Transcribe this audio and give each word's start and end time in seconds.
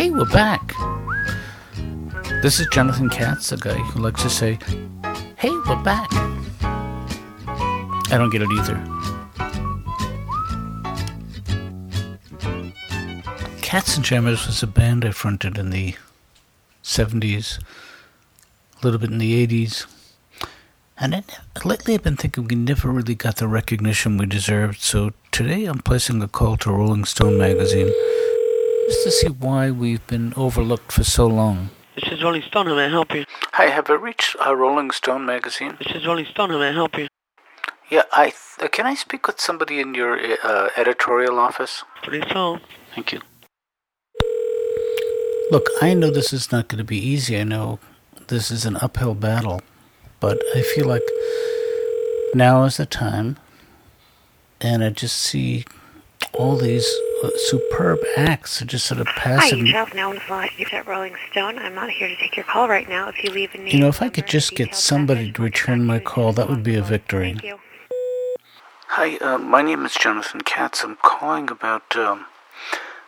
Hey, 0.00 0.08
we're 0.08 0.24
back. 0.24 0.72
This 2.42 2.58
is 2.58 2.66
Jonathan 2.68 3.10
Katz, 3.10 3.50
the 3.50 3.58
guy 3.58 3.74
who 3.74 4.00
likes 4.00 4.22
to 4.22 4.30
say, 4.30 4.58
Hey, 5.36 5.50
we're 5.50 5.82
back. 5.82 6.08
I 6.62 8.16
don't 8.16 8.30
get 8.30 8.40
it 8.40 8.48
either. 8.50 8.82
Katz 13.60 13.96
and 13.96 14.02
Jammers 14.02 14.46
was 14.46 14.62
a 14.62 14.66
band 14.66 15.04
I 15.04 15.10
fronted 15.10 15.58
in 15.58 15.68
the 15.68 15.94
70s, 16.82 17.60
a 17.60 18.82
little 18.82 18.98
bit 18.98 19.10
in 19.10 19.18
the 19.18 19.46
80s. 19.46 19.84
And 20.96 21.14
I, 21.14 21.24
lately 21.62 21.92
I've 21.92 22.02
been 22.02 22.16
thinking 22.16 22.48
we 22.48 22.56
never 22.56 22.88
really 22.88 23.14
got 23.14 23.36
the 23.36 23.48
recognition 23.48 24.16
we 24.16 24.24
deserved, 24.24 24.80
so 24.80 25.10
today 25.30 25.66
I'm 25.66 25.80
placing 25.80 26.22
a 26.22 26.28
call 26.28 26.56
to 26.56 26.72
Rolling 26.72 27.04
Stone 27.04 27.36
magazine 27.36 27.92
just 28.90 29.04
to 29.04 29.10
see 29.12 29.28
why 29.28 29.70
we've 29.70 30.04
been 30.08 30.34
overlooked 30.36 30.90
for 30.90 31.04
so 31.04 31.24
long. 31.24 31.70
This 31.94 32.10
is 32.10 32.24
Rolling 32.24 32.42
Stone. 32.42 32.66
How 32.66 32.74
may 32.74 32.86
I 32.86 32.88
help 32.88 33.14
you? 33.14 33.24
Hi, 33.52 33.66
have 33.66 33.88
I 33.88 33.94
reached 33.94 34.34
uh, 34.44 34.56
Rolling 34.56 34.90
Stone 34.90 35.24
magazine? 35.24 35.76
This 35.78 35.94
is 35.94 36.04
Rolling 36.04 36.24
Stone. 36.24 36.50
How 36.50 36.58
may 36.58 36.70
I 36.70 36.72
help 36.72 36.98
you? 36.98 37.06
Yeah, 37.88 38.02
I 38.12 38.30
th- 38.30 38.34
uh, 38.60 38.66
can 38.66 38.86
I 38.86 38.94
speak 38.96 39.28
with 39.28 39.40
somebody 39.40 39.78
in 39.78 39.94
your 39.94 40.18
uh, 40.42 40.70
editorial 40.76 41.38
office? 41.38 41.84
Please 42.02 42.24
hold. 42.30 42.62
Thank 42.92 43.12
you. 43.12 43.20
Look, 45.52 45.68
I 45.80 45.94
know 45.94 46.10
this 46.10 46.32
is 46.32 46.50
not 46.50 46.66
going 46.66 46.78
to 46.78 46.84
be 46.84 46.98
easy. 46.98 47.38
I 47.38 47.44
know 47.44 47.78
this 48.26 48.50
is 48.50 48.66
an 48.66 48.76
uphill 48.76 49.14
battle, 49.14 49.60
but 50.18 50.42
I 50.56 50.62
feel 50.62 50.86
like 50.86 51.06
now 52.34 52.64
is 52.64 52.78
the 52.78 52.86
time, 52.86 53.38
and 54.60 54.82
I 54.82 54.90
just 54.90 55.16
see 55.16 55.64
all 56.32 56.56
these 56.56 56.92
superb 57.36 57.98
acts 58.16 58.62
are 58.62 58.64
just 58.64 58.86
sort 58.86 59.00
of 59.00 59.06
Hi, 59.08 59.20
passing. 59.20 59.66
you 59.66 59.72
have 59.72 59.94
now 59.94 60.12
flight 60.20 60.52
at 60.72 60.86
Rolling 60.86 61.16
Stone. 61.30 61.58
I'm 61.58 61.74
not 61.74 61.90
here 61.90 62.08
to 62.08 62.16
take 62.16 62.36
your 62.36 62.44
call 62.44 62.68
right 62.68 62.88
now. 62.88 63.08
If 63.08 63.22
you 63.22 63.30
leave 63.30 63.54
a 63.54 63.58
name, 63.58 63.68
You 63.68 63.78
know, 63.80 63.88
if 63.88 64.00
I 64.02 64.08
could 64.08 64.26
just 64.26 64.52
get 64.54 64.74
somebody 64.74 65.30
to 65.32 65.42
return 65.42 65.84
my 65.86 65.98
back 65.98 66.04
to 66.04 66.04
you 66.04 66.10
as 66.10 66.14
call, 66.14 66.32
that 66.32 66.48
would 66.48 66.62
be 66.62 66.76
a 66.76 66.82
victory. 66.82 67.32
Thank 67.32 67.44
you. 67.44 67.58
Hi, 68.88 69.16
uh, 69.18 69.38
my 69.38 69.62
name 69.62 69.84
is 69.84 69.94
Jonathan 69.94 70.40
Katz. 70.40 70.82
I'm 70.82 70.96
calling 71.02 71.50
about 71.50 71.96
um, 71.96 72.26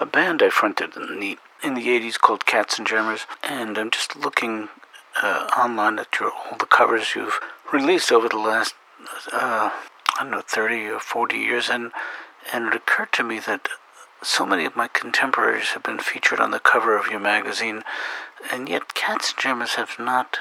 a 0.00 0.06
band 0.06 0.42
I 0.42 0.50
fronted 0.50 0.96
in 0.96 1.20
the 1.20 1.38
in 1.62 1.74
the 1.74 1.86
'80s 1.88 2.18
called 2.18 2.46
Katz 2.46 2.78
and 2.78 2.86
Jammers, 2.86 3.26
and 3.42 3.76
I'm 3.76 3.90
just 3.90 4.16
looking 4.16 4.68
uh, 5.22 5.48
online 5.56 5.98
at 5.98 6.18
your 6.20 6.30
all 6.30 6.56
the 6.58 6.66
covers 6.66 7.14
you've 7.14 7.38
released 7.72 8.10
over 8.12 8.28
the 8.28 8.38
last 8.38 8.74
uh, 9.32 9.70
I 10.18 10.22
don't 10.22 10.30
know 10.30 10.42
30 10.46 10.86
or 10.88 11.00
40 11.00 11.36
years, 11.36 11.68
and 11.68 11.92
and 12.52 12.68
it 12.68 12.74
occurred 12.74 13.12
to 13.12 13.22
me 13.24 13.38
that 13.40 13.68
so 14.22 14.44
many 14.46 14.64
of 14.64 14.76
my 14.76 14.88
contemporaries 14.88 15.70
have 15.70 15.82
been 15.82 15.98
featured 15.98 16.40
on 16.40 16.50
the 16.50 16.58
cover 16.58 16.96
of 16.96 17.10
your 17.10 17.20
magazine, 17.20 17.82
and 18.50 18.68
yet 18.68 18.94
Katz 18.94 19.32
and 19.32 19.40
Jammers 19.40 19.74
have 19.74 19.98
not 19.98 20.38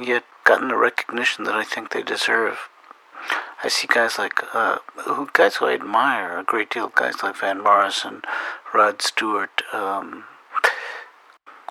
yet 0.00 0.24
gotten 0.44 0.68
the 0.68 0.76
recognition 0.76 1.44
that 1.44 1.54
I 1.54 1.64
think 1.64 1.90
they 1.90 2.02
deserve. 2.02 2.68
I 3.62 3.68
see 3.68 3.86
guys 3.86 4.18
like 4.18 4.42
uh, 4.54 4.78
who 4.96 5.28
guys 5.32 5.56
who 5.56 5.66
I 5.66 5.74
admire 5.74 6.38
a 6.38 6.44
great 6.44 6.70
deal, 6.70 6.88
guys 6.88 7.22
like 7.22 7.36
Van 7.36 7.62
Morrison, 7.62 8.22
Rod 8.74 9.00
Stewart, 9.02 9.62
um, 9.72 10.24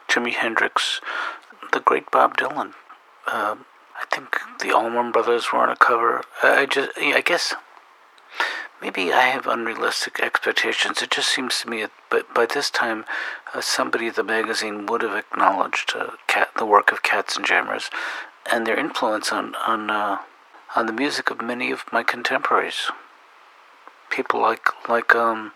Jimi 0.09 0.33
Hendrix, 0.33 0.99
the 1.71 1.79
great 1.79 2.09
Bob 2.11 2.37
Dylan. 2.37 2.73
Um 3.31 3.65
I 3.97 4.03
think 4.13 4.37
the 4.59 4.73
Allman 4.75 5.11
Brothers 5.11 5.51
were 5.51 5.59
on 5.59 5.69
a 5.69 5.75
cover. 5.75 6.21
I 6.43 6.65
just, 6.65 6.91
I 6.97 7.21
guess, 7.21 7.55
maybe 8.81 9.13
I 9.13 9.27
have 9.27 9.47
unrealistic 9.47 10.19
expectations. 10.19 11.01
It 11.01 11.11
just 11.11 11.29
seems 11.29 11.61
to 11.61 11.69
me, 11.69 11.81
that 11.81 11.91
by, 12.09 12.21
by 12.33 12.45
this 12.45 12.69
time, 12.69 13.05
uh, 13.53 13.61
somebody 13.61 14.07
at 14.07 14.15
the 14.15 14.23
magazine 14.23 14.85
would 14.85 15.01
have 15.01 15.15
acknowledged 15.15 15.93
uh, 15.95 16.11
the 16.57 16.65
work 16.65 16.91
of 16.91 17.03
Katz 17.03 17.37
and 17.37 17.45
Jammers 17.45 17.89
and 18.51 18.65
their 18.65 18.77
influence 18.77 19.31
on 19.31 19.55
on 19.67 19.89
uh, 19.89 20.19
on 20.75 20.85
the 20.85 20.93
music 20.93 21.29
of 21.29 21.41
many 21.41 21.71
of 21.71 21.83
my 21.91 22.03
contemporaries. 22.03 22.91
People 24.09 24.41
like 24.41 24.67
like 24.87 25.15
um, 25.15 25.53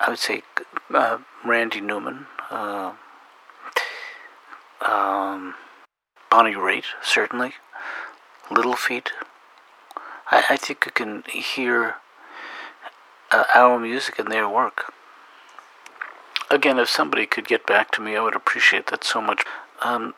I 0.00 0.10
would 0.10 0.18
say 0.18 0.42
uh, 0.92 1.18
Randy 1.44 1.80
Newman, 1.80 2.26
uh, 2.50 2.92
um, 4.86 5.54
Bonnie 6.30 6.54
Raitt, 6.54 6.84
certainly, 7.02 7.54
Little 8.50 8.76
Feat. 8.76 9.12
I, 10.30 10.44
I 10.50 10.56
think 10.56 10.84
you 10.86 10.92
can 10.92 11.22
hear 11.28 11.96
uh, 13.30 13.44
our 13.54 13.78
music 13.78 14.18
in 14.18 14.26
their 14.26 14.48
work. 14.48 14.92
Again, 16.50 16.78
if 16.78 16.88
somebody 16.88 17.26
could 17.26 17.48
get 17.48 17.66
back 17.66 17.90
to 17.92 18.00
me, 18.00 18.16
I 18.16 18.20
would 18.20 18.36
appreciate 18.36 18.86
that 18.88 19.04
so 19.04 19.20
much. 19.20 19.44
Um, 19.82 20.14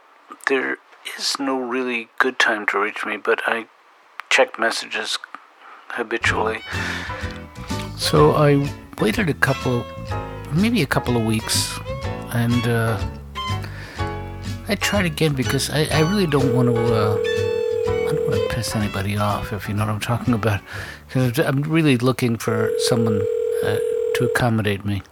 there 0.46 0.76
is 1.18 1.38
no 1.38 1.58
really 1.58 2.08
good 2.18 2.38
time 2.38 2.66
to 2.66 2.78
reach 2.78 3.06
me, 3.06 3.16
but 3.16 3.40
I 3.46 3.66
check 4.28 4.58
messages 4.58 5.18
habitually. 5.88 6.60
So 7.96 8.32
I 8.32 8.68
waited 9.00 9.28
a 9.30 9.34
couple, 9.34 9.84
maybe 10.52 10.82
a 10.82 10.86
couple 10.86 11.16
of 11.16 11.24
weeks, 11.24 11.78
and 12.32 12.66
uh, 12.66 13.02
I 14.68 14.74
tried 14.74 15.06
again 15.06 15.32
because 15.32 15.70
I, 15.70 15.84
I 15.90 16.00
really 16.00 16.26
don't 16.26 16.54
want 16.54 16.68
to. 16.68 16.94
Uh, 16.94 17.27
piss 18.58 18.74
anybody 18.74 19.16
off, 19.16 19.52
if 19.52 19.68
you 19.68 19.74
know 19.74 19.86
what 19.86 19.92
I'm 19.92 20.00
talking 20.00 20.34
about. 20.34 20.60
Because 21.06 21.38
I'm 21.38 21.62
really 21.62 21.96
looking 21.96 22.36
for 22.36 22.72
someone 22.78 23.24
uh, 23.64 23.76
to 24.14 24.24
accommodate 24.24 24.84
me. 24.84 25.02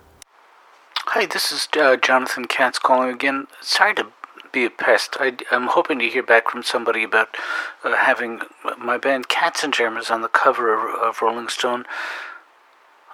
Hi, 1.14 1.26
this 1.26 1.52
is 1.52 1.68
uh, 1.78 1.94
Jonathan 1.94 2.46
Katz 2.46 2.80
calling 2.80 3.10
again. 3.10 3.46
Sorry 3.60 3.94
to 3.94 4.08
be 4.50 4.64
a 4.64 4.70
pest. 4.70 5.16
I, 5.20 5.36
am 5.52 5.68
hoping 5.68 6.00
to 6.00 6.08
hear 6.08 6.24
back 6.24 6.50
from 6.50 6.64
somebody 6.64 7.04
about 7.04 7.36
uh, 7.84 7.94
having 7.94 8.40
my 8.78 8.98
band 8.98 9.28
Katz 9.28 9.62
and 9.62 9.72
Jammers 9.72 10.10
on 10.10 10.22
the 10.22 10.28
cover 10.28 10.74
of, 10.74 11.00
of 11.00 11.22
Rolling 11.22 11.46
Stone. 11.46 11.84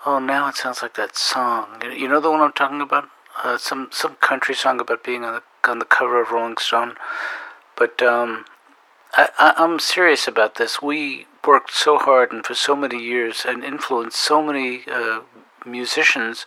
Oh, 0.06 0.19
now 0.19 0.48
it 0.48 0.56
sounds 0.56 0.81
like 0.81 0.94
that 0.94 1.15
song. 1.15 1.82
You 1.94 2.09
know 2.09 2.21
the 2.21 2.31
one 2.31 2.41
I'm 2.41 2.53
talking 2.53 2.81
about? 2.81 3.06
Uh, 3.44 3.59
some 3.59 3.91
some 3.92 4.15
country 4.16 4.54
song 4.54 4.81
about 4.81 5.04
being 5.04 5.25
on 5.25 5.34
the 5.34 5.71
on 5.71 5.78
the 5.78 5.84
cover 5.84 6.22
of 6.22 6.31
Rolling 6.31 6.56
Stone. 6.56 6.94
But 7.76 8.00
um, 8.03 8.47
I, 9.14 9.54
I'm 9.56 9.78
serious 9.78 10.26
about 10.26 10.56
this. 10.56 10.80
We 10.80 11.26
worked 11.46 11.72
so 11.72 11.98
hard 11.98 12.32
and 12.32 12.44
for 12.44 12.54
so 12.54 12.74
many 12.76 13.02
years 13.02 13.44
and 13.46 13.64
influenced 13.64 14.18
so 14.18 14.42
many 14.42 14.84
uh, 14.90 15.20
musicians 15.66 16.46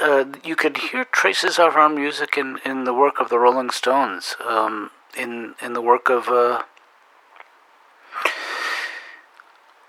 uh, 0.00 0.24
you 0.44 0.56
could 0.56 0.76
hear 0.76 1.04
traces 1.04 1.58
of 1.58 1.76
our 1.76 1.88
music 1.88 2.36
in, 2.36 2.58
in 2.64 2.84
the 2.84 2.94
work 2.94 3.18
of 3.18 3.28
the 3.28 3.38
Rolling 3.38 3.70
Stones, 3.70 4.36
um, 4.46 4.90
in 5.16 5.54
in 5.62 5.72
the 5.72 5.80
work 5.80 6.10
of. 6.10 6.28
Uh, 6.28 6.62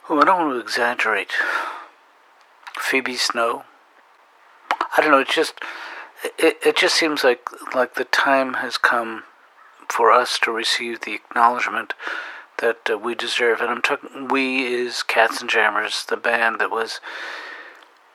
oh, 0.10 0.20
I 0.20 0.24
don't 0.24 0.48
want 0.48 0.54
to 0.54 0.60
exaggerate. 0.60 1.32
Phoebe 2.80 3.16
Snow. 3.16 3.64
I 4.72 5.02
don't 5.02 5.12
know. 5.12 5.20
It 5.20 5.30
just 5.30 5.56
it, 6.38 6.58
it 6.66 6.78
just 6.78 6.96
seems 6.96 7.24
like 7.24 7.48
like 7.76 7.96
the 7.96 8.06
time 8.06 8.56
has 8.56 8.78
come 8.78 9.24
for 9.90 10.12
us 10.12 10.40
to 10.40 10.52
receive 10.52 11.02
the 11.02 11.14
acknowledgement 11.14 11.94
that 12.60 12.90
uh, 12.90 12.98
we 12.98 13.16
deserve. 13.16 13.62
And 13.62 13.70
I'm 13.70 13.82
talking. 13.82 14.28
We 14.28 14.66
is 14.66 15.04
Katz 15.04 15.42
and 15.42 15.50
Jammers, 15.50 16.06
the 16.06 16.18
band 16.18 16.60
that 16.60 16.72
was 16.72 17.00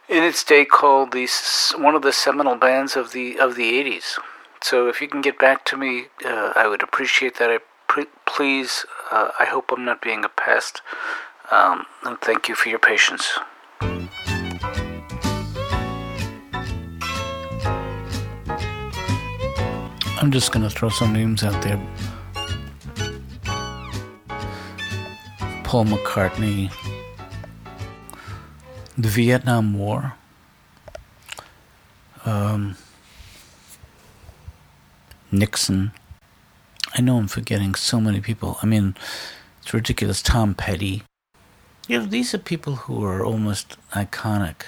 in 0.09 0.23
its 0.23 0.45
day 0.45 0.65
called 0.65 1.13
the 1.13 1.29
one 1.77 1.95
of 1.95 2.03
the 2.03 2.13
seminal 2.13 2.57
bands 2.57 2.97
of 2.97 3.13
the 3.13 3.39
of 3.39 3.55
the 3.55 3.73
80s. 3.73 4.19
So 4.61 4.89
if 4.89 5.01
you 5.01 5.09
can 5.09 5.23
get 5.23 5.39
back 5.39 5.65
to 5.67 5.77
me, 5.77 6.07
uh, 6.25 6.53
I 6.55 6.69
would 6.69 6.83
appreciate 6.83 7.39
that. 7.39 7.51
I 7.51 7.59
pre- 7.89 8.07
please, 8.27 8.87
uh, 9.11 9.31
I 9.39 9.45
hope 9.45 9.73
I'm 9.73 9.85
not 9.85 10.01
being 10.01 10.25
a 10.25 10.29
pest. 10.29 10.83
Um, 11.51 11.87
and 12.05 12.19
thank 12.21 12.49
you 12.49 12.55
for 12.55 12.69
your 12.69 12.79
patience. 12.79 13.39
I'm 20.23 20.31
just 20.31 20.53
gonna 20.53 20.71
throw 20.71 20.89
some 20.89 21.13
names 21.13 21.43
out 21.43 21.61
there. 21.65 21.85
Paul 25.65 25.87
McCartney, 25.87 26.71
the 28.97 29.09
Vietnam 29.09 29.75
War, 29.77 30.15
um, 32.25 32.77
Nixon. 35.33 35.91
I 36.95 37.01
know 37.01 37.17
I'm 37.17 37.27
forgetting 37.27 37.75
so 37.75 38.01
many 38.01 38.21
people. 38.21 38.59
I 38.63 38.67
mean, 38.67 38.95
it's 39.61 39.75
ridiculous. 39.75 40.23
Tom 40.23 40.55
Petty. 40.55 41.03
You 41.89 41.99
know, 41.99 42.07
these 42.07 42.33
are 42.33 42.39
people 42.39 42.77
who 42.77 43.05
are 43.05 43.25
almost 43.25 43.77
iconic. 43.91 44.63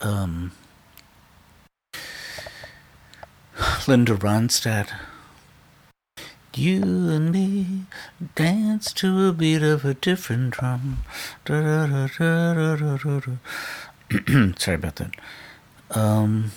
Um, 0.00 0.52
Linda 3.90 4.14
Ronstadt. 4.14 4.88
You 6.54 6.84
and 7.10 7.32
me 7.32 7.86
dance 8.36 8.92
to 8.92 9.26
a 9.26 9.32
beat 9.32 9.64
of 9.64 9.84
a 9.84 9.94
different 9.94 10.52
drum. 10.52 10.98
Sorry 11.44 11.74
about 14.76 14.94
that. 14.94 15.10
Um, 15.90 16.52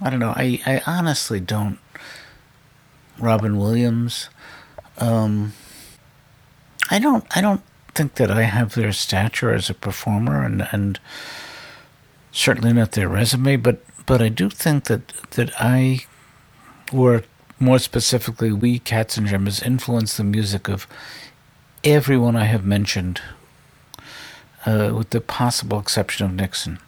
I 0.00 0.10
don't 0.10 0.18
know. 0.18 0.34
I, 0.34 0.60
I 0.66 0.82
honestly 0.84 1.38
don't. 1.38 1.78
Robin 3.16 3.56
Williams. 3.56 4.28
Um, 4.98 5.52
I 6.90 6.98
don't. 6.98 7.24
I 7.36 7.40
don't 7.40 7.62
think 7.94 8.16
that 8.16 8.32
I 8.32 8.42
have 8.42 8.74
their 8.74 8.90
stature 8.90 9.54
as 9.54 9.70
a 9.70 9.74
performer, 9.74 10.44
and 10.44 10.66
and 10.72 10.98
certainly 12.32 12.72
not 12.72 12.90
their 12.92 13.08
resume. 13.08 13.54
But 13.54 13.80
but 14.06 14.22
I 14.22 14.28
do 14.28 14.48
think 14.48 14.84
that 14.84 15.08
that 15.32 15.50
I, 15.58 16.06
or 16.92 17.24
more 17.58 17.78
specifically, 17.80 18.52
we 18.52 18.78
Katz 18.78 19.16
and 19.16 19.28
has 19.28 19.60
influenced 19.60 20.16
the 20.16 20.24
music 20.24 20.68
of 20.68 20.86
everyone 21.82 22.36
I 22.36 22.44
have 22.44 22.64
mentioned, 22.64 23.20
uh, 24.64 24.92
with 24.96 25.10
the 25.10 25.20
possible 25.20 25.78
exception 25.80 26.26
of 26.26 26.32
Nixon. 26.32 26.78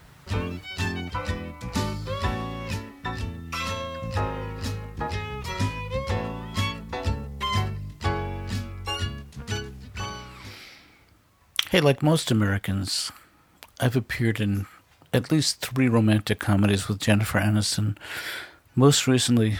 Hey, 11.70 11.81
like 11.81 12.03
most 12.03 12.31
Americans, 12.31 13.12
I've 13.79 13.94
appeared 13.94 14.41
in 14.41 14.67
at 15.12 15.31
least 15.31 15.60
three 15.60 15.88
romantic 15.88 16.38
comedies 16.38 16.88
with 16.88 17.00
Jennifer 17.00 17.38
Aniston. 17.38 17.96
Most 18.75 19.06
recently, 19.06 19.58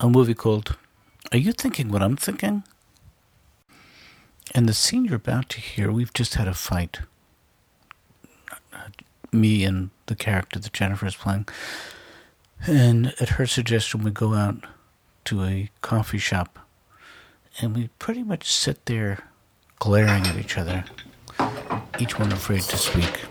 a 0.00 0.08
movie 0.08 0.34
called 0.34 0.76
Are 1.32 1.38
You 1.38 1.52
Thinking 1.52 1.90
What 1.90 2.02
I'm 2.02 2.16
Thinking? 2.16 2.64
And 4.54 4.68
the 4.68 4.74
scene 4.74 5.04
you're 5.04 5.16
about 5.16 5.48
to 5.50 5.60
hear, 5.60 5.90
we've 5.90 6.12
just 6.12 6.34
had 6.34 6.48
a 6.48 6.54
fight. 6.54 7.00
Me 9.32 9.64
and 9.64 9.90
the 10.06 10.14
character 10.14 10.58
that 10.60 10.72
Jennifer 10.72 11.06
is 11.06 11.16
playing. 11.16 11.48
And 12.66 13.14
at 13.20 13.30
her 13.30 13.46
suggestion, 13.46 14.02
we 14.02 14.10
go 14.10 14.34
out 14.34 14.64
to 15.24 15.42
a 15.42 15.70
coffee 15.80 16.18
shop 16.18 16.58
and 17.60 17.74
we 17.74 17.88
pretty 17.98 18.22
much 18.22 18.50
sit 18.50 18.86
there 18.86 19.24
glaring 19.78 20.26
at 20.26 20.36
each 20.36 20.56
other 20.56 20.84
each 21.98 22.18
one 22.18 22.32
afraid 22.32 22.62
to 22.62 22.76
speak. 22.76 23.24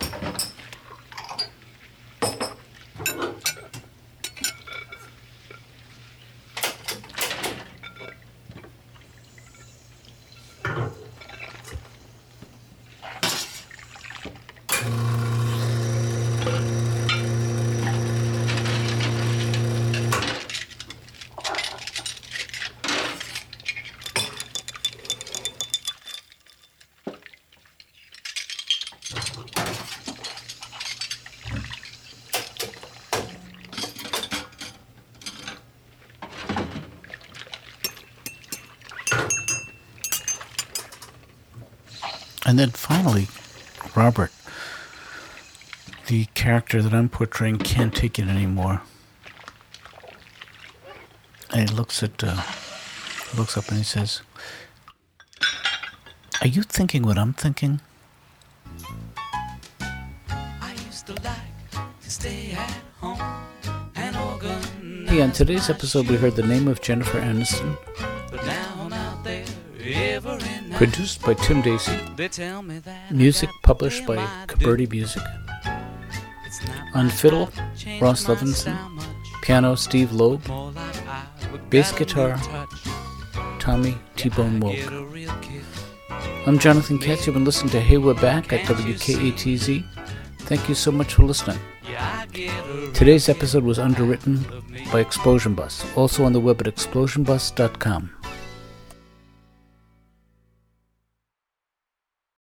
And 42.46 42.60
then 42.60 42.72
finally, 42.72 43.30
Robert, 43.96 44.32
the 46.08 46.26
character 46.36 46.82
that 46.84 46.94
I'm 46.94 47.10
portraying, 47.10 47.58
can't 47.58 47.96
take 47.96 48.20
it 48.20 48.28
anymore. 48.28 48.82
And 51.52 51.68
he 51.70 51.76
looks 51.76 52.04
at, 52.04 52.24
uh, 52.24 52.44
looks 53.36 53.58
up 53.58 53.70
and 53.70 53.78
he 53.78 53.84
says, 53.84 54.22
"Are 56.42 56.48
you 56.48 56.64
thinking 56.64 57.04
what 57.04 57.18
I'm 57.18 57.34
thinking?" 57.34 57.82
Hey, 61.06 61.16
on 65.22 65.34
today's 65.34 65.70
episode, 65.70 66.08
we 66.08 66.16
heard 66.16 66.38
the 66.38 66.48
name 66.48 66.70
of 66.70 66.80
Jennifer 66.80 67.20
Aniston, 67.20 67.76
Produced 70.78 71.22
by 71.24 71.34
Tim 71.34 71.62
Dacey. 71.62 72.00
Music 73.12 73.50
published 73.64 74.06
by 74.06 74.16
Koberti 74.48 74.90
Music. 74.90 75.22
On 76.94 77.10
fiddle, 77.10 77.50
Ross 78.00 78.24
Levinson. 78.24 78.78
Piano, 79.42 79.76
Steve 79.76 80.14
Loeb. 80.14 80.42
Bass 81.70 81.92
guitar, 81.92 82.40
Tommy 83.60 83.98
T-Bone 84.16 84.62
Wolk. 84.62 84.80
I'm 86.48 86.60
Jonathan 86.60 86.98
Katz. 86.98 87.28
You've 87.28 87.34
been 87.34 87.44
listening 87.44 87.72
to 87.72 87.82
Hey 87.82 87.98
We're 87.98 88.14
Back 88.14 88.54
at 88.54 88.62
WKATZ. 88.62 89.84
Thank 90.46 90.70
you 90.70 90.76
so 90.76 90.92
much 90.92 91.14
for 91.16 91.24
listening. 91.24 91.60
Today's 92.94 93.30
episode 93.30 93.64
was 93.64 93.80
underwritten 93.80 94.46
by 94.92 95.00
Explosion 95.00 95.56
Bus, 95.56 95.86
also 95.96 96.26
on 96.26 96.34
the 96.34 96.40
web 96.40 96.62
at 96.62 96.68
explosionbus.com. 96.74 98.10